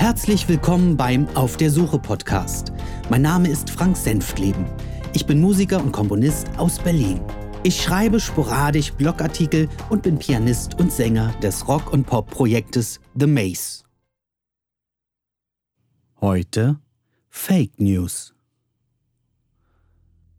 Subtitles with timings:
[0.00, 2.72] Herzlich willkommen beim Auf der Suche Podcast.
[3.10, 4.64] Mein Name ist Frank Senftleben.
[5.12, 7.20] Ich bin Musiker und Komponist aus Berlin.
[7.64, 13.84] Ich schreibe sporadisch Blogartikel und bin Pianist und Sänger des Rock- und Pop-Projektes The Maze.
[16.22, 16.80] Heute
[17.28, 18.34] Fake News.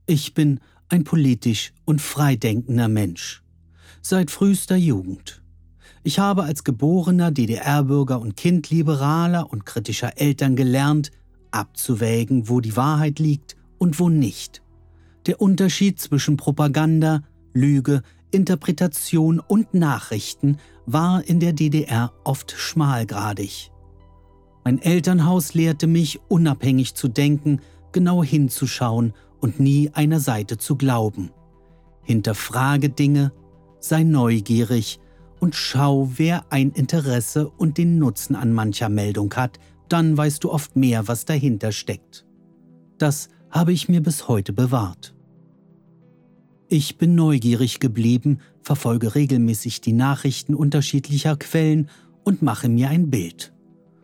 [0.07, 0.59] Ich bin
[0.89, 3.43] ein politisch und freidenkender Mensch.
[4.01, 5.40] Seit frühester Jugend.
[6.03, 11.11] Ich habe als geborener DDR-Bürger und Kind liberaler und kritischer Eltern gelernt,
[11.51, 14.63] abzuwägen, wo die Wahrheit liegt und wo nicht.
[15.27, 17.21] Der Unterschied zwischen Propaganda,
[17.53, 18.01] Lüge,
[18.31, 23.71] Interpretation und Nachrichten war in der DDR oft schmalgradig.
[24.63, 27.61] Mein Elternhaus lehrte mich, unabhängig zu denken,
[27.91, 31.31] genau hinzuschauen und nie einer Seite zu glauben.
[32.03, 33.31] Hinterfrage Dinge,
[33.79, 34.99] sei neugierig
[35.41, 40.51] und schau, wer ein Interesse und den Nutzen an mancher Meldung hat, dann weißt du
[40.51, 42.25] oft mehr, was dahinter steckt.
[42.99, 45.15] Das habe ich mir bis heute bewahrt.
[46.69, 51.89] Ich bin neugierig geblieben, verfolge regelmäßig die Nachrichten unterschiedlicher Quellen
[52.23, 53.51] und mache mir ein Bild.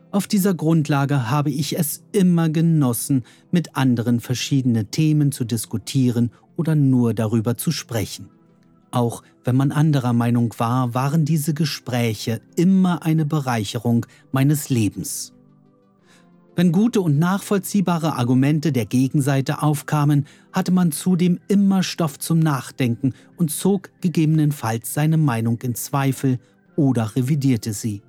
[0.10, 6.74] Auf dieser Grundlage habe ich es immer genossen, mit anderen verschiedene Themen zu diskutieren oder
[6.74, 8.30] nur darüber zu sprechen.
[8.92, 15.34] Auch wenn man anderer Meinung war, waren diese Gespräche immer eine Bereicherung meines Lebens.
[16.56, 23.14] Wenn gute und nachvollziehbare Argumente der Gegenseite aufkamen, hatte man zudem immer Stoff zum Nachdenken
[23.36, 26.40] und zog gegebenenfalls seine Meinung in Zweifel
[26.76, 28.02] oder revidierte sie.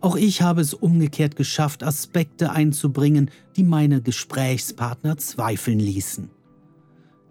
[0.00, 6.28] Auch ich habe es umgekehrt geschafft, Aspekte einzubringen, die meine Gesprächspartner zweifeln ließen.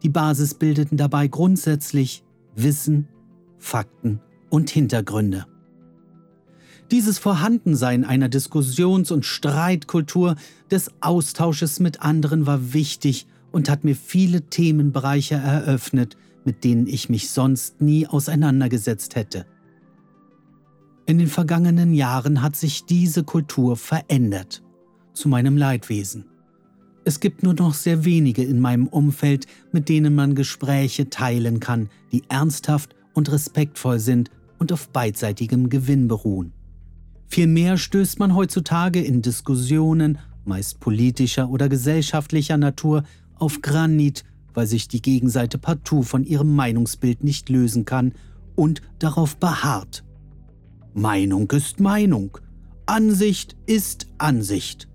[0.04, 2.23] Die Basis bildeten dabei grundsätzlich
[2.64, 3.08] Wissen,
[3.58, 5.46] Fakten und Hintergründe.
[6.92, 10.36] Dieses Vorhandensein einer Diskussions- und Streitkultur
[10.72, 17.10] des Austausches mit anderen war wichtig und hat mir viele Themenbereiche eröffnet, mit denen ich
[17.10, 19.45] mich sonst nie auseinandergesetzt hätte.
[21.06, 24.64] In den vergangenen Jahren hat sich diese Kultur verändert,
[25.14, 26.26] zu meinem Leidwesen.
[27.09, 31.89] Es gibt nur noch sehr wenige in meinem Umfeld, mit denen man Gespräche teilen kann,
[32.11, 36.53] die ernsthaft und respektvoll sind und auf beidseitigem Gewinn beruhen.
[37.27, 43.02] Vielmehr stößt man heutzutage in Diskussionen, meist politischer oder gesellschaftlicher Natur,
[43.39, 48.14] auf Granit, weil sich die Gegenseite partout von ihrem Meinungsbild nicht lösen kann
[48.55, 50.03] und darauf beharrt,
[50.93, 52.37] Meinung ist Meinung.
[52.86, 54.87] Ansicht ist Ansicht.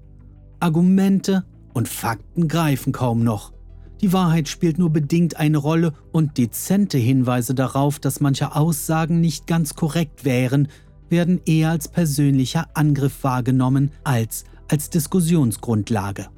[0.60, 1.44] Argumente
[1.74, 3.52] und Fakten greifen kaum noch.
[4.00, 9.46] Die Wahrheit spielt nur bedingt eine Rolle und dezente Hinweise darauf, dass manche Aussagen nicht
[9.46, 10.68] ganz korrekt wären,
[11.10, 16.28] werden eher als persönlicher Angriff wahrgenommen als als Diskussionsgrundlage.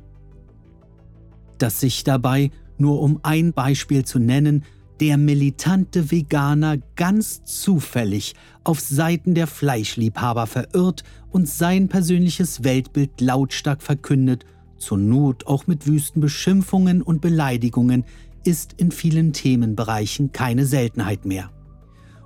[1.59, 4.65] Dass sich dabei, nur um ein Beispiel zu nennen,
[5.01, 13.83] der militante Veganer ganz zufällig auf Seiten der Fleischliebhaber verirrt und sein persönliches Weltbild lautstark
[13.83, 14.45] verkündet,
[14.78, 18.04] zur Not auch mit wüsten Beschimpfungen und Beleidigungen,
[18.44, 21.50] ist in vielen Themenbereichen keine Seltenheit mehr.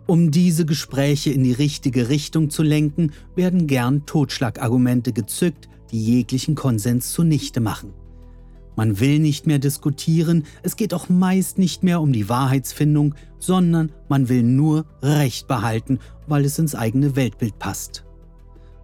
[0.06, 6.54] Um diese Gespräche in die richtige Richtung zu lenken, werden gern Totschlagargumente gezückt, die jeglichen
[6.54, 7.92] Konsens zunichte machen.
[8.76, 13.92] Man will nicht mehr diskutieren, es geht auch meist nicht mehr um die Wahrheitsfindung, sondern
[14.08, 18.04] man will nur Recht behalten, weil es ins eigene Weltbild passt.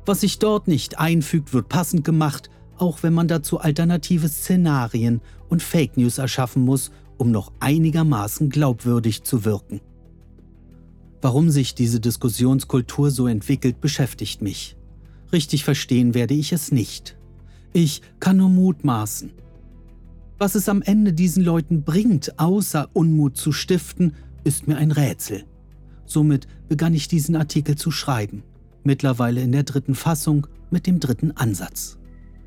[0.04, 5.62] Was sich dort nicht einfügt, wird passend gemacht, auch wenn man dazu alternative Szenarien und
[5.62, 9.80] Fake News erschaffen muss, um noch einigermaßen glaubwürdig zu wirken.
[11.22, 14.76] Warum sich diese Diskussionskultur so entwickelt, beschäftigt mich.
[15.32, 17.16] Richtig verstehen werde ich es nicht.
[17.72, 19.32] Ich kann nur mutmaßen.
[20.38, 24.14] Was es am Ende diesen Leuten bringt, außer Unmut zu stiften,
[24.44, 25.44] ist mir ein Rätsel.
[26.04, 28.42] Somit begann ich diesen Artikel zu schreiben,
[28.84, 31.98] mittlerweile in der dritten Fassung mit dem dritten Ansatz.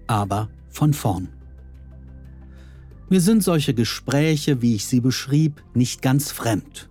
[0.09, 1.27] Aber von vorn.
[3.09, 6.89] Mir sind solche Gespräche, wie ich sie beschrieb, nicht ganz fremd.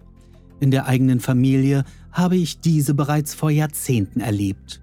[0.61, 4.81] In der eigenen Familie habe ich diese bereits vor Jahrzehnten erlebt.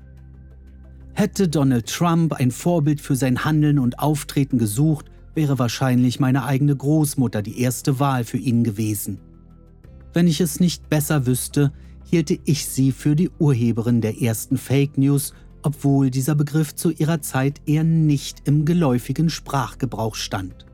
[1.13, 6.75] Hätte Donald Trump ein Vorbild für sein Handeln und Auftreten gesucht, wäre wahrscheinlich meine eigene
[6.75, 9.17] Großmutter die erste Wahl für ihn gewesen.
[10.13, 11.71] Wenn ich es nicht besser wüsste,
[12.03, 15.33] hielte ich sie für die Urheberin der ersten Fake News,
[15.65, 20.65] obwohl dieser Begriff zu ihrer Zeit eher nicht im geläufigen Sprachgebrauch stand.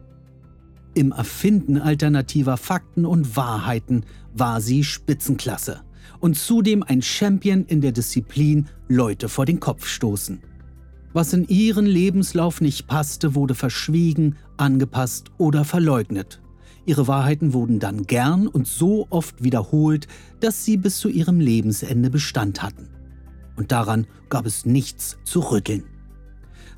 [0.93, 4.03] Im Erfinden alternativer Fakten und Wahrheiten
[4.35, 5.81] war sie Spitzenklasse
[6.19, 10.41] und zudem ein Champion in der Disziplin Leute vor den Kopf stoßen.
[11.13, 16.41] Was in ihren Lebenslauf nicht passte, wurde verschwiegen, angepasst oder verleugnet.
[16.85, 20.07] Ihre Wahrheiten wurden dann gern und so oft wiederholt,
[20.41, 22.89] dass sie bis zu ihrem Lebensende Bestand hatten.
[23.62, 25.84] Und daran gab es nichts zu rütteln.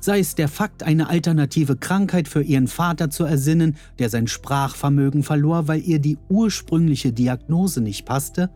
[0.00, 5.22] Sei es der Fakt, eine alternative Krankheit für ihren Vater zu ersinnen, der sein Sprachvermögen
[5.22, 8.50] verlor, weil ihr die ursprüngliche Diagnose nicht passte,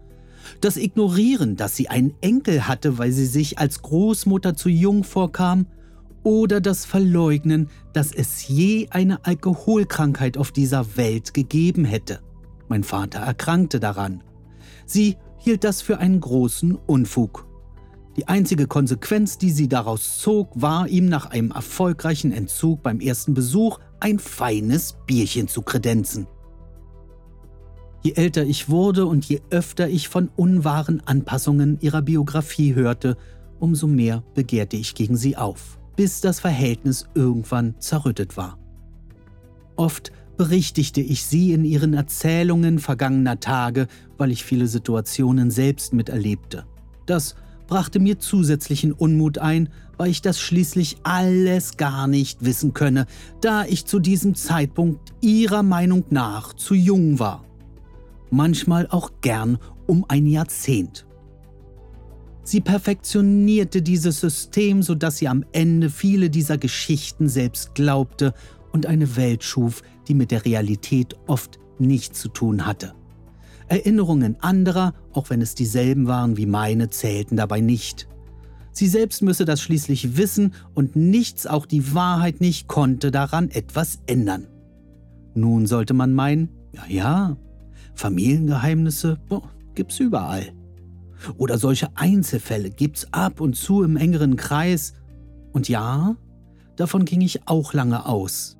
[0.60, 5.64] das Ignorieren, dass sie einen Enkel hatte, weil sie sich als Großmutter zu jung vorkam,
[6.22, 12.20] oder das Verleugnen, dass es je eine Alkoholkrankheit auf dieser Welt gegeben hätte.
[12.68, 14.22] Mein Vater erkrankte daran.
[14.84, 17.47] Sie hielt das für einen großen Unfug.
[18.18, 23.32] Die einzige Konsequenz, die sie daraus zog, war ihm nach einem erfolgreichen Entzug beim ersten
[23.32, 26.26] Besuch ein feines Bierchen zu kredenzen.
[28.02, 33.16] Je älter ich wurde und je öfter ich von unwahren Anpassungen ihrer Biografie hörte,
[33.60, 38.58] umso mehr begehrte ich gegen sie auf, bis das Verhältnis irgendwann zerrüttet war.
[39.76, 43.86] Oft berichtigte ich sie in ihren Erzählungen vergangener Tage,
[44.16, 46.66] weil ich viele Situationen selbst miterlebte.
[47.06, 47.36] Das
[47.68, 53.06] brachte mir zusätzlichen Unmut ein, weil ich das schließlich alles gar nicht wissen könne,
[53.40, 57.44] da ich zu diesem Zeitpunkt ihrer Meinung nach zu jung war
[58.30, 61.06] manchmal auch gern um ein Jahrzehnt.
[62.42, 68.32] Sie perfektionierte dieses System, sodass sie am Ende viele dieser Geschichten selbst glaubte
[68.72, 72.94] und eine Welt schuf, die mit der Realität oft nichts zu tun hatte.
[73.68, 78.08] Erinnerungen anderer, auch wenn es dieselben waren wie meine, zählten dabei nicht.
[78.72, 83.98] Sie selbst müsse das schließlich wissen und nichts, auch die Wahrheit nicht, konnte daran etwas
[84.06, 84.46] ändern.
[85.34, 87.36] Nun sollte man meinen, ja, ja,
[87.94, 90.52] Familiengeheimnisse boah, gibt's überall.
[91.36, 94.94] Oder solche Einzelfälle gibt's ab und zu im engeren Kreis.
[95.52, 96.16] Und ja,
[96.76, 98.56] davon ging ich auch lange aus.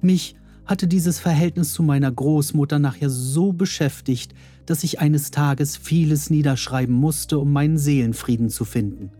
[0.00, 4.34] Mich hatte dieses Verhältnis zu meiner Großmutter nachher so beschäftigt,
[4.66, 9.10] dass ich eines Tages vieles niederschreiben musste, um meinen Seelenfrieden zu finden.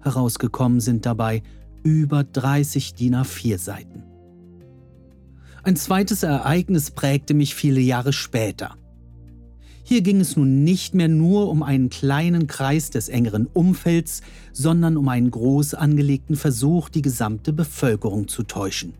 [0.00, 1.42] Herausgekommen sind dabei
[1.82, 4.02] über 30 DIN A4 Seiten.
[5.62, 8.76] Ein zweites Ereignis prägte mich viele Jahre später.
[9.84, 14.22] Hier ging es nun nicht mehr nur um einen kleinen Kreis des engeren Umfelds,
[14.52, 18.94] sondern um einen groß angelegten Versuch, die gesamte Bevölkerung zu täuschen.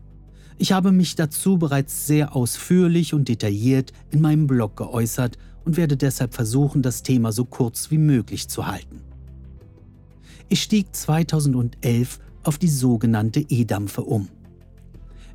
[0.58, 5.96] Ich habe mich dazu bereits sehr ausführlich und detailliert in meinem Blog geäußert und werde
[5.96, 9.00] deshalb versuchen, das Thema so kurz wie möglich zu halten.
[10.49, 14.28] Ich stieg 2011 auf die sogenannte E-Dampfe um.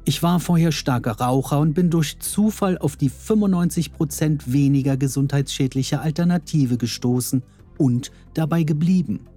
[0.06, 6.78] Ich war vorher starker Raucher und bin durch Zufall auf die 95% weniger gesundheitsschädliche Alternative
[6.78, 7.44] gestoßen
[7.78, 9.28] und dabei geblieben.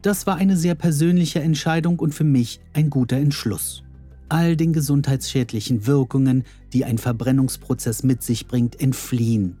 [0.00, 3.82] Das war eine sehr persönliche Entscheidung und für mich ein guter Entschluss.
[4.28, 9.58] All den gesundheitsschädlichen Wirkungen, die ein Verbrennungsprozess mit sich bringt, entfliehen.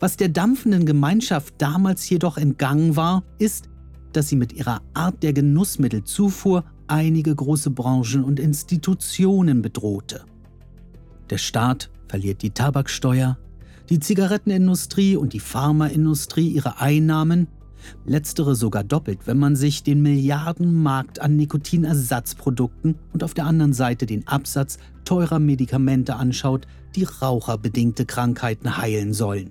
[0.00, 3.68] Was der dampfenden Gemeinschaft damals jedoch entgangen war, ist,
[4.12, 10.24] dass sie mit ihrer Art der Genussmittelzufuhr einige große Branchen und Institutionen bedrohte.
[11.30, 13.38] Der Staat verliert die Tabaksteuer,
[13.88, 17.48] die Zigarettenindustrie und die Pharmaindustrie ihre Einnahmen,
[18.04, 24.06] letztere sogar doppelt, wenn man sich den Milliardenmarkt an Nikotinersatzprodukten und auf der anderen Seite
[24.06, 29.50] den Absatz teurer Medikamente anschaut, die raucherbedingte Krankheiten heilen sollen.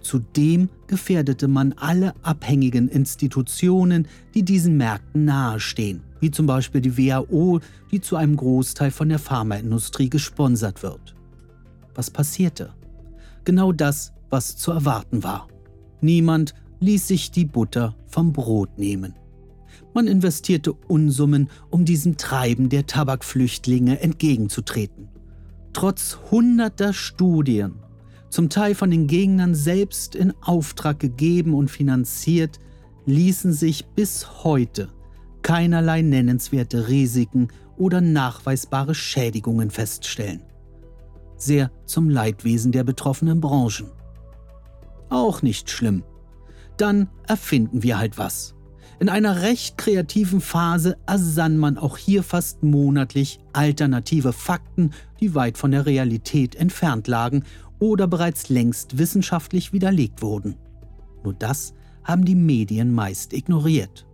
[0.00, 7.60] Zudem gefährdete man alle abhängigen Institutionen, die diesen Märkten nahestehen, wie zum Beispiel die WHO,
[7.90, 11.14] die zu einem Großteil von der Pharmaindustrie gesponsert wird.
[11.94, 12.72] Was passierte?
[13.44, 15.48] Genau das, was zu erwarten war.
[16.00, 19.14] Niemand ließ sich die Butter vom Brot nehmen.
[19.94, 25.08] Man investierte Unsummen, um diesem Treiben der Tabakflüchtlinge entgegenzutreten.
[25.72, 27.74] Trotz hunderter Studien
[28.30, 32.60] zum Teil von den Gegnern selbst in Auftrag gegeben und finanziert,
[33.04, 34.88] ließen sich bis heute
[35.42, 40.42] keinerlei nennenswerte Risiken oder nachweisbare Schädigungen feststellen.
[41.36, 43.90] Sehr zum Leidwesen der betroffenen Branchen.
[45.08, 46.04] Auch nicht schlimm.
[46.80, 48.54] Dann erfinden wir halt was.
[49.00, 55.58] In einer recht kreativen Phase ersann man auch hier fast monatlich alternative Fakten, die weit
[55.58, 57.44] von der Realität entfernt lagen
[57.80, 60.56] oder bereits längst wissenschaftlich widerlegt wurden.
[61.22, 64.06] Nur das haben die Medien meist ignoriert.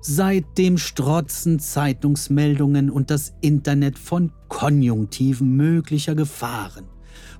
[0.00, 6.84] Seitdem strotzen Zeitungsmeldungen und das Internet von Konjunktiven möglicher Gefahren,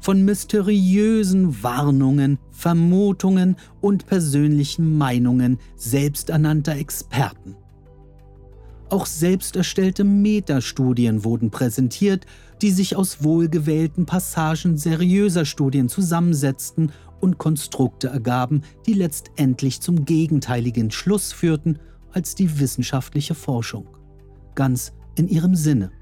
[0.01, 7.57] von mysteriösen Warnungen, Vermutungen und persönlichen Meinungen selbsternannter Experten.
[8.91, 12.27] Auch selbst erstellte Metastudien wurden präsentiert,
[12.61, 20.91] die sich aus wohlgewählten Passagen seriöser Studien zusammensetzten und Konstrukte ergaben, die letztendlich zum gegenteiligen
[20.91, 21.79] Schluss führten
[22.13, 23.87] als die wissenschaftliche Forschung.
[24.57, 25.93] Ganz in ihrem Sinne.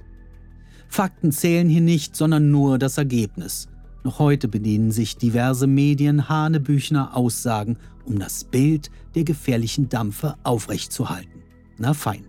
[0.88, 3.68] Fakten zählen hier nicht, sondern nur das Ergebnis.
[4.04, 11.42] Noch heute bedienen sich diverse Medien Hanebüchner Aussagen, um das Bild der gefährlichen Dampfe aufrechtzuerhalten.
[11.76, 12.24] Na fein.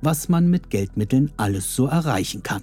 [0.00, 2.62] Was man mit Geldmitteln alles so erreichen kann.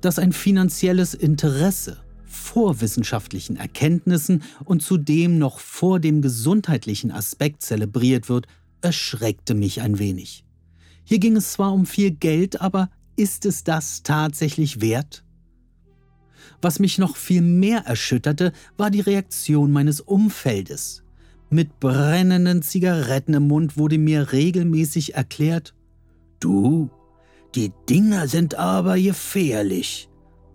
[0.00, 8.28] Dass ein finanzielles Interesse vor wissenschaftlichen Erkenntnissen und zudem noch vor dem gesundheitlichen Aspekt zelebriert
[8.28, 8.46] wird,
[8.80, 10.44] erschreckte mich ein wenig.
[11.04, 15.24] Hier ging es zwar um viel Geld, aber ist es das tatsächlich wert?
[16.60, 21.02] Was mich noch viel mehr erschütterte, war die Reaktion meines Umfeldes.
[21.50, 25.74] Mit brennenden Zigaretten im Mund wurde mir regelmäßig erklärt,
[26.40, 26.90] Du,
[27.54, 30.08] die Dinger sind aber gefährlich.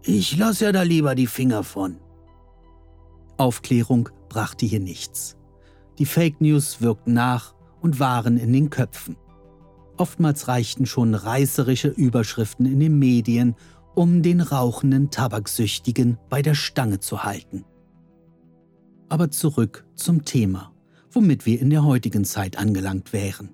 [0.04, 1.98] Ich lasse ja da lieber die Finger von.
[3.38, 5.38] Aufklärung brachte hier nichts.
[6.00, 9.16] Die Fake News wirkten nach und waren in den Köpfen.
[9.98, 13.56] Oftmals reichten schon reißerische Überschriften in den Medien,
[13.96, 17.66] um den rauchenden Tabaksüchtigen bei der Stange zu halten.
[19.10, 20.72] Aber zurück zum Thema,
[21.12, 23.50] womit wir in der heutigen Zeit angelangt wären.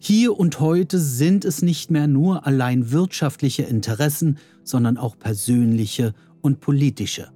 [0.00, 6.60] Hier und heute sind es nicht mehr nur allein wirtschaftliche Interessen, sondern auch persönliche und
[6.60, 7.30] politische.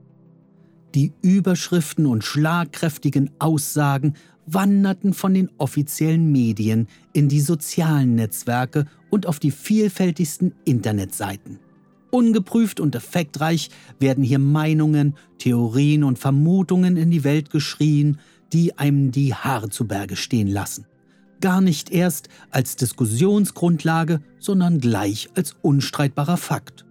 [0.95, 4.15] Die Überschriften und schlagkräftigen Aussagen
[4.55, 11.59] wanderten von den offiziellen Medien in die sozialen Netzwerke und auf die vielfältigsten Internetseiten.
[12.11, 18.19] Ungeprüft und effektreich werden hier Meinungen, Theorien und Vermutungen in die Welt geschrien,
[18.53, 20.87] die einem die Haare zu Berge stehen lassen.
[21.41, 26.85] Gar nicht erst als Diskussionsgrundlage, sondern gleich als unstreitbarer Fakt.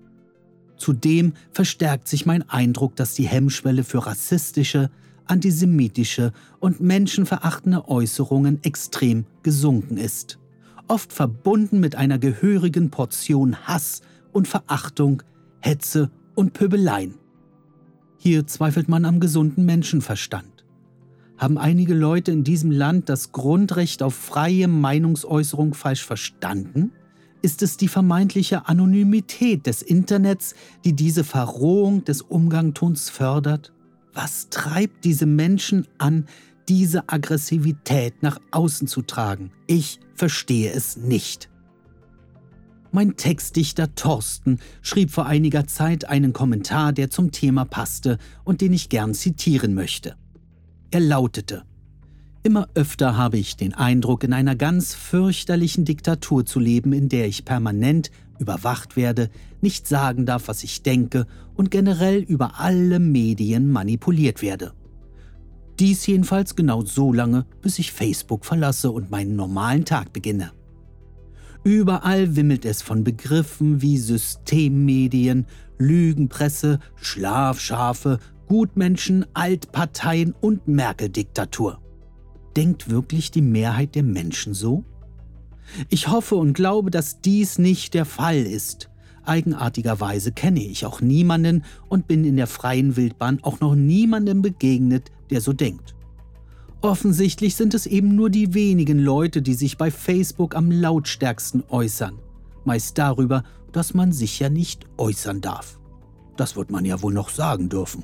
[0.75, 4.89] Zudem verstärkt sich mein Eindruck, dass die Hemmschwelle für rassistische,
[5.31, 10.39] antisemitische und menschenverachtende Äußerungen extrem gesunken ist,
[10.89, 14.01] oft verbunden mit einer gehörigen Portion Hass
[14.33, 15.23] und Verachtung,
[15.61, 17.15] Hetze und Pöbeleien.
[18.17, 20.65] Hier zweifelt man am gesunden Menschenverstand.
[21.37, 26.91] Haben einige Leute in diesem Land das Grundrecht auf freie Meinungsäußerung falsch verstanden?
[27.41, 33.71] Ist es die vermeintliche Anonymität des Internets, die diese Verrohung des Umgangtons fördert?
[34.13, 36.25] Was treibt diese Menschen an,
[36.67, 39.51] diese Aggressivität nach außen zu tragen?
[39.67, 41.49] Ich verstehe es nicht.
[42.91, 48.73] Mein Textdichter Thorsten schrieb vor einiger Zeit einen Kommentar, der zum Thema passte und den
[48.73, 50.15] ich gern zitieren möchte.
[50.91, 51.63] Er lautete
[52.43, 57.27] Immer öfter habe ich den Eindruck, in einer ganz fürchterlichen Diktatur zu leben, in der
[57.27, 59.29] ich permanent überwacht werde,
[59.63, 61.25] nicht sagen darf, was ich denke
[61.55, 64.73] und generell über alle Medien manipuliert werde.
[65.79, 70.51] Dies jedenfalls genau so lange, bis ich Facebook verlasse und meinen normalen Tag beginne.
[71.63, 75.47] Überall wimmelt es von Begriffen wie Systemmedien,
[75.79, 81.79] Lügenpresse, Schlafschafe, Gutmenschen, Altparteien und Merkel-Diktatur.
[82.55, 84.83] Denkt wirklich die Mehrheit der Menschen so?
[85.89, 88.90] Ich hoffe und glaube, dass dies nicht der Fall ist.
[89.23, 95.11] Eigenartigerweise kenne ich auch niemanden und bin in der freien Wildbahn auch noch niemandem begegnet,
[95.29, 95.95] der so denkt.
[96.81, 102.17] Offensichtlich sind es eben nur die wenigen Leute, die sich bei Facebook am lautstärksten äußern.
[102.65, 105.79] Meist darüber, dass man sich ja nicht äußern darf.
[106.37, 108.03] Das wird man ja wohl noch sagen dürfen.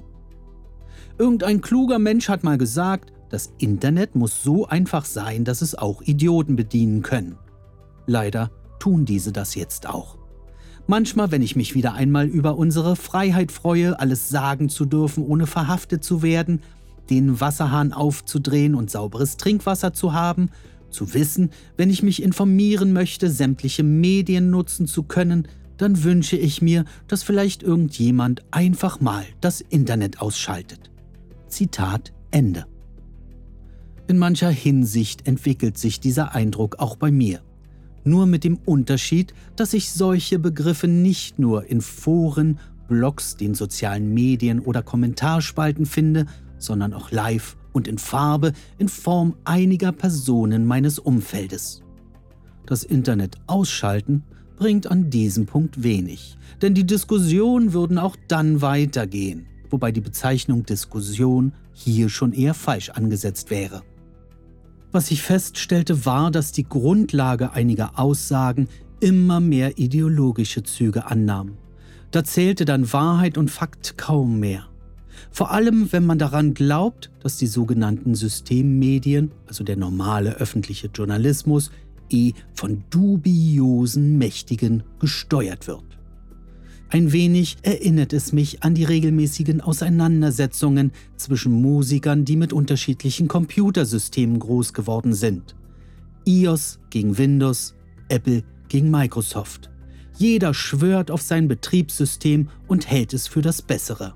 [1.18, 6.02] Irgendein kluger Mensch hat mal gesagt, das Internet muss so einfach sein, dass es auch
[6.04, 7.38] Idioten bedienen können.
[8.06, 10.17] Leider tun diese das jetzt auch.
[10.90, 15.46] Manchmal, wenn ich mich wieder einmal über unsere Freiheit freue, alles sagen zu dürfen, ohne
[15.46, 16.62] verhaftet zu werden,
[17.10, 20.50] den Wasserhahn aufzudrehen und sauberes Trinkwasser zu haben,
[20.90, 26.62] zu wissen, wenn ich mich informieren möchte, sämtliche Medien nutzen zu können, dann wünsche ich
[26.62, 30.90] mir, dass vielleicht irgendjemand einfach mal das Internet ausschaltet.
[31.50, 32.66] Zitat Ende.
[34.08, 37.42] In mancher Hinsicht entwickelt sich dieser Eindruck auch bei mir.
[38.08, 44.14] Nur mit dem Unterschied, dass ich solche Begriffe nicht nur in Foren, Blogs, den sozialen
[44.14, 46.26] Medien oder Kommentarspalten finde,
[46.58, 51.84] sondern auch live und in Farbe in Form einiger Personen meines Umfeldes.
[52.66, 54.24] Das Internet ausschalten
[54.56, 60.66] bringt an diesem Punkt wenig, denn die Diskussionen würden auch dann weitergehen, wobei die Bezeichnung
[60.66, 63.84] Diskussion hier schon eher falsch angesetzt wäre.
[64.92, 68.68] Was ich feststellte, war, dass die Grundlage einiger Aussagen
[69.00, 71.58] immer mehr ideologische Züge annahm.
[72.12, 74.68] Da zählte dann Wahrheit und Fakt kaum mehr.
[75.30, 81.72] Vor allem, wenn man daran glaubt, dass die sogenannten Systemmedien, also der normale öffentliche Journalismus,
[82.10, 85.84] eh von dubiosen Mächtigen gesteuert wird.
[86.90, 94.40] Ein wenig erinnert es mich an die regelmäßigen Auseinandersetzungen zwischen Musikern, die mit unterschiedlichen Computersystemen
[94.40, 95.56] groß geworden sind.
[96.26, 97.76] iOS gegen Windows,
[98.08, 99.70] Apple gegen Microsoft.
[100.18, 104.14] Jeder schwört auf sein Betriebssystem und hält es für das Bessere.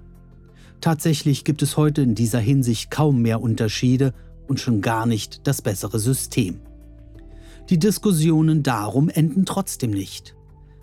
[0.80, 4.14] Tatsächlich gibt es heute in dieser Hinsicht kaum mehr Unterschiede
[4.48, 6.62] und schon gar nicht das bessere System.
[7.70, 10.36] Die Diskussionen darum enden trotzdem nicht.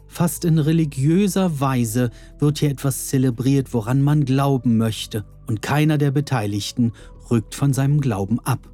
[0.08, 6.10] Fast in religiöser Weise wird hier etwas zelebriert, woran man glauben möchte, und keiner der
[6.10, 6.92] Beteiligten
[7.30, 8.68] rückt von seinem Glauben ab.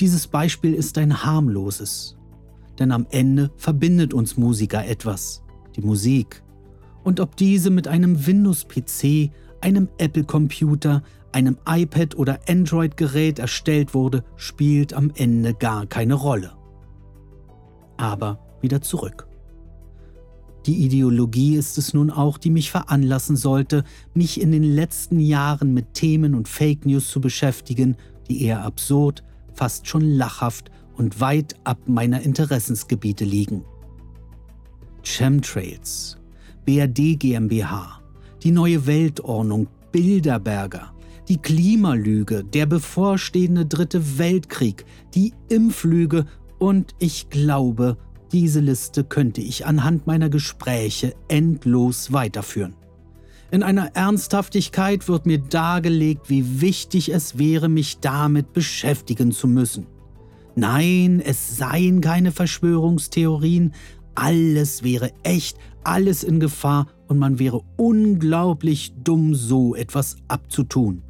[0.00, 2.16] Dieses Beispiel ist ein harmloses,
[2.78, 5.42] denn am Ende verbindet uns Musiker etwas,
[5.76, 6.42] die Musik.
[7.04, 14.92] Und ob diese mit einem Windows-PC, einem Apple-Computer, einem iPad oder Android-Gerät erstellt wurde, spielt
[14.92, 16.52] am Ende gar keine Rolle.
[17.96, 19.27] Aber wieder zurück.
[20.68, 25.72] Die Ideologie ist es nun auch, die mich veranlassen sollte, mich in den letzten Jahren
[25.72, 27.96] mit Themen und Fake News zu beschäftigen,
[28.28, 33.64] die eher absurd, fast schon lachhaft und weit ab meiner Interessensgebiete liegen.
[35.02, 36.18] Chemtrails,
[36.66, 38.02] BRD GmbH,
[38.42, 40.92] die neue Weltordnung, Bilderberger,
[41.28, 44.84] die Klimalüge, der bevorstehende dritte Weltkrieg,
[45.14, 46.26] die Impflüge
[46.58, 47.96] und ich glaube,
[48.32, 52.74] diese Liste könnte ich anhand meiner Gespräche endlos weiterführen.
[53.50, 59.86] In einer Ernsthaftigkeit wird mir dargelegt, wie wichtig es wäre, mich damit beschäftigen zu müssen.
[60.54, 63.72] Nein, es seien keine Verschwörungstheorien,
[64.14, 71.02] alles wäre echt, alles in Gefahr und man wäre unglaublich dumm, so etwas abzutun.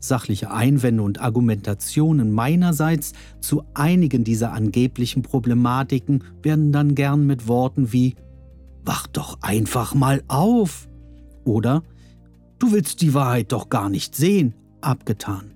[0.00, 7.92] Sachliche Einwände und Argumentationen meinerseits zu einigen dieser angeblichen Problematiken werden dann gern mit Worten
[7.92, 8.16] wie
[8.82, 10.88] Wach doch einfach mal auf
[11.44, 11.82] oder
[12.58, 15.52] Du willst die Wahrheit doch gar nicht sehen abgetan.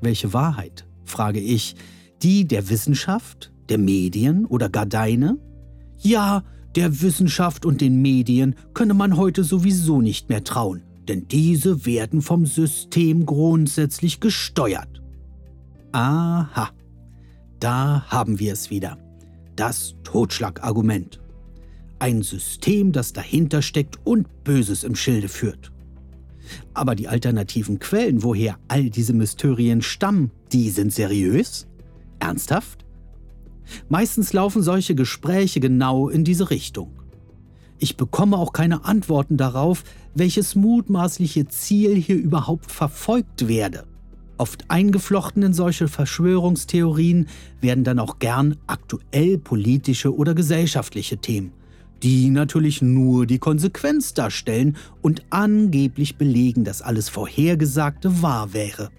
[0.00, 0.86] Welche Wahrheit?
[1.04, 1.74] frage ich.
[2.22, 5.38] Die der Wissenschaft, der Medien oder gar deine?
[5.98, 6.42] Ja,
[6.74, 12.22] der Wissenschaft und den Medien könne man heute sowieso nicht mehr trauen denn diese werden
[12.22, 15.02] vom System grundsätzlich gesteuert.
[15.92, 16.70] Aha,
[17.60, 18.98] da haben wir es wieder.
[19.56, 21.20] Das Totschlagargument.
[21.98, 25.70] Ein System, das dahinter steckt und Böses im Schilde führt.
[26.74, 31.66] Aber die alternativen Quellen, woher all diese Mysterien stammen, die sind seriös?
[32.18, 32.84] Ernsthaft?
[33.88, 36.90] Meistens laufen solche Gespräche genau in diese Richtung.
[37.78, 39.84] Ich bekomme auch keine Antworten darauf,
[40.14, 43.84] welches mutmaßliche Ziel hier überhaupt verfolgt werde.
[44.38, 47.28] Oft eingeflochten in solche Verschwörungstheorien
[47.60, 51.52] werden dann auch gern aktuell politische oder gesellschaftliche Themen,
[52.02, 58.90] die natürlich nur die Konsequenz darstellen und angeblich belegen, dass alles Vorhergesagte wahr wäre.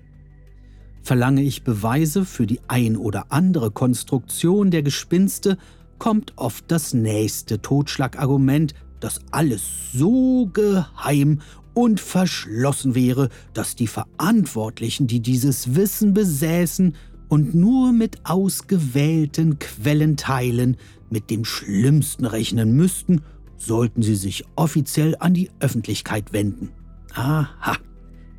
[1.01, 5.57] Verlange ich Beweise für die ein oder andere Konstruktion der Gespinste,
[5.99, 11.41] kommt oft das nächste Totschlagargument, dass alles so geheim
[11.73, 16.95] und verschlossen wäre, dass die Verantwortlichen, die dieses Wissen besäßen
[17.27, 20.77] und nur mit ausgewählten Quellen teilen,
[21.09, 23.21] mit dem Schlimmsten rechnen müssten,
[23.57, 26.69] sollten sie sich offiziell an die Öffentlichkeit wenden.
[27.13, 27.77] Aha,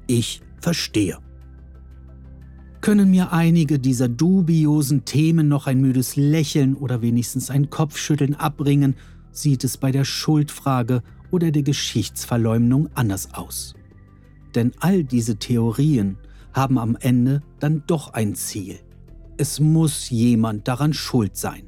[0.06, 1.18] ich verstehe
[2.84, 8.94] können mir einige dieser dubiosen Themen noch ein müdes Lächeln oder wenigstens ein Kopfschütteln abbringen,
[9.36, 13.74] sieht es bei der Schuldfrage oder der Geschichtsverleumdung anders aus.
[14.54, 16.16] Denn all diese Theorien
[16.52, 18.78] haben am Ende dann doch ein Ziel.
[19.36, 21.64] Es muss jemand daran schuld sein.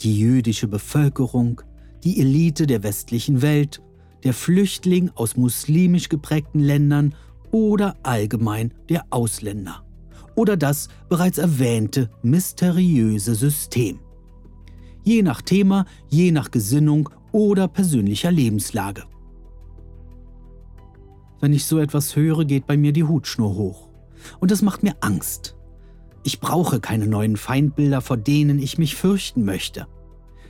[0.00, 1.60] Die jüdische Bevölkerung,
[2.02, 3.82] die Elite der westlichen Welt,
[4.22, 7.14] der Flüchtling aus muslimisch geprägten Ländern
[7.50, 9.84] oder allgemein der Ausländer
[10.34, 14.00] oder das bereits erwähnte mysteriöse System.
[15.04, 19.04] Je nach Thema, je nach Gesinnung oder persönlicher Lebenslage.
[21.40, 23.90] Wenn ich so etwas höre, geht bei mir die Hutschnur hoch.
[24.40, 25.56] Und es macht mir Angst.
[26.22, 29.86] Ich brauche keine neuen Feindbilder, vor denen ich mich fürchten möchte.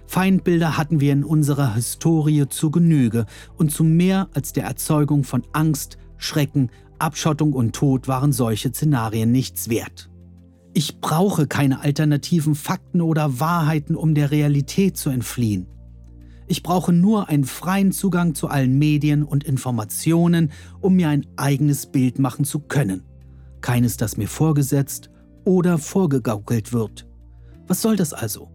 [0.06, 5.42] Feindbilder hatten wir in unserer Historie zu Genüge und zu mehr als der Erzeugung von
[5.52, 10.10] Angst, Schrecken, Abschottung und Tod waren solche Szenarien nichts wert.
[10.76, 15.68] Ich brauche keine alternativen Fakten oder Wahrheiten, um der Realität zu entfliehen.
[16.48, 21.86] Ich brauche nur einen freien Zugang zu allen Medien und Informationen, um mir ein eigenes
[21.86, 23.04] Bild machen zu können.
[23.60, 25.10] Keines, das mir vorgesetzt
[25.44, 27.06] oder vorgegaukelt wird.
[27.68, 28.50] Was soll das also?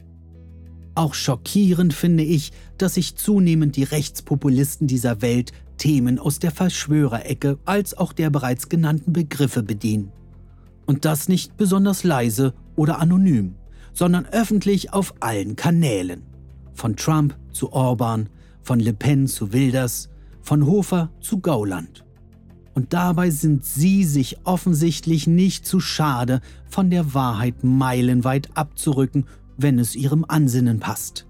[0.95, 7.57] Auch schockierend finde ich, dass sich zunehmend die Rechtspopulisten dieser Welt Themen aus der Verschwörerecke
[7.63, 10.11] als auch der bereits genannten Begriffe bedienen.
[10.89, 13.53] Und das nicht besonders leise oder anonym,
[13.93, 16.23] sondern öffentlich auf allen Kanälen.
[16.73, 18.27] Von Trump zu Orban,
[18.63, 20.09] von Le Pen zu Wilders,
[20.41, 22.05] von Hofer zu Gauland.
[22.73, 29.25] Und dabei sind sie sich offensichtlich nicht zu schade, von der Wahrheit meilenweit abzurücken,
[29.57, 31.27] wenn es ihrem Ansinnen passt.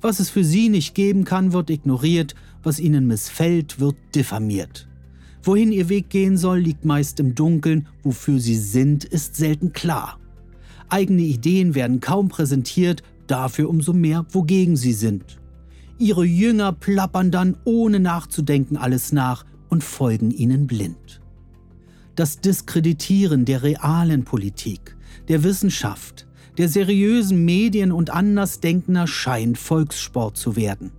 [0.00, 4.88] Was es für sie nicht geben kann, wird ignoriert, was ihnen missfällt, wird diffamiert.
[5.42, 10.18] Wohin ihr Weg gehen soll, liegt meist im Dunkeln, wofür sie sind, ist selten klar.
[10.88, 15.40] Eigene Ideen werden kaum präsentiert, dafür umso mehr, wogegen sie sind.
[15.98, 21.20] Ihre Jünger plappern dann ohne nachzudenken alles nach und folgen ihnen blind.
[22.16, 24.96] Das Diskreditieren der realen Politik,
[25.28, 26.26] der Wissenschaft,
[26.58, 30.90] der seriösen Medien und Andersdenkender scheint Volkssport zu werden.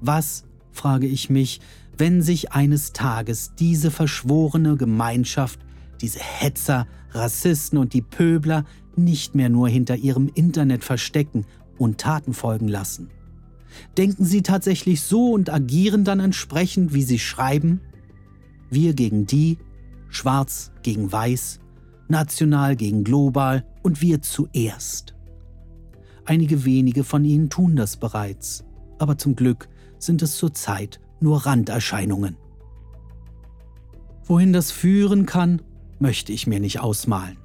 [0.00, 1.60] Was, frage ich mich,
[1.98, 5.60] wenn sich eines Tages diese verschworene Gemeinschaft,
[6.00, 8.64] diese Hetzer, Rassisten und die Pöbler
[8.96, 11.46] nicht mehr nur hinter ihrem Internet verstecken
[11.78, 13.10] und Taten folgen lassen?
[13.96, 17.80] Denken sie tatsächlich so und agieren dann entsprechend, wie sie schreiben?
[18.70, 19.58] Wir gegen die,
[20.08, 21.60] schwarz gegen weiß,
[22.08, 25.14] national gegen global und wir zuerst.
[26.24, 28.64] Einige wenige von ihnen tun das bereits,
[28.98, 32.36] aber zum Glück sind es zurzeit nur Randerscheinungen.
[34.24, 35.62] Wohin das führen kann,
[35.98, 37.38] möchte ich mir nicht ausmalen.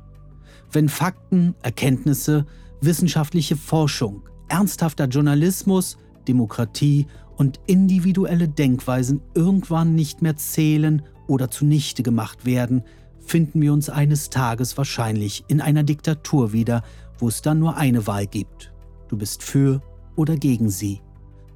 [0.71, 2.45] Wenn Fakten, Erkenntnisse,
[2.81, 7.07] wissenschaftliche Forschung, ernsthafter Journalismus, Demokratie
[7.37, 12.83] und individuelle Denkweisen irgendwann nicht mehr zählen oder zunichte gemacht werden,
[13.19, 16.83] finden wir uns eines Tages wahrscheinlich in einer Diktatur wieder,
[17.17, 18.73] wo es dann nur eine Wahl gibt.
[19.07, 19.81] Du bist für
[20.15, 21.01] oder gegen sie.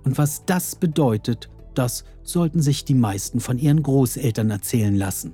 [0.04, 5.34] Und was das bedeutet, das sollten sich die meisten von ihren Großeltern erzählen lassen.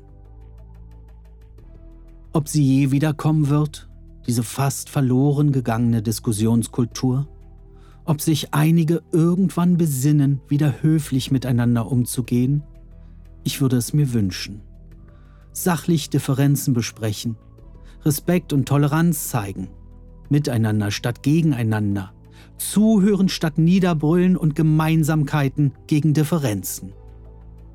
[2.34, 3.90] Ob sie je wiederkommen wird,
[4.28, 7.28] diese fast verloren gegangene Diskussionskultur?
[8.06, 12.64] ob sich einige irgendwann besinnen, wieder höflich miteinander umzugehen?
[13.44, 14.62] Ich würde es mir wünschen.
[15.54, 17.38] Sachlich Differenzen besprechen,
[18.04, 19.70] Respekt und Toleranz zeigen,
[20.30, 22.14] miteinander statt gegeneinander,
[22.70, 26.94] zuhören statt Niederbrüllen und Gemeinsamkeiten gegen Differenzen.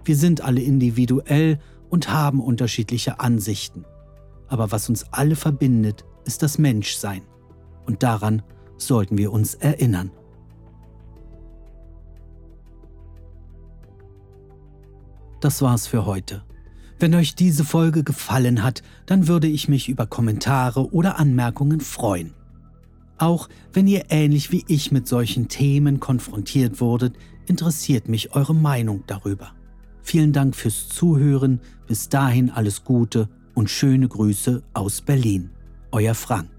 [0.05, 1.59] Wir sind alle individuell
[1.91, 3.85] und haben unterschiedliche Ansichten.
[4.49, 7.23] Aber was uns alle verbindet, ist das Menschsein.
[7.87, 8.43] Und daran
[8.77, 10.11] sollten wir uns erinnern.
[15.41, 16.43] Das war's für heute.
[16.99, 22.35] Wenn euch diese Folge gefallen hat, dann würde ich mich über Kommentare oder Anmerkungen freuen.
[23.19, 27.15] Auch wenn ihr ähnlich wie ich mit solchen Themen konfrontiert wurdet,
[27.47, 29.53] interessiert mich eure Meinung darüber.
[30.03, 35.51] Vielen Dank fürs Zuhören, bis dahin alles Gute und schöne Grüße aus Berlin.
[35.91, 36.56] Euer Frank.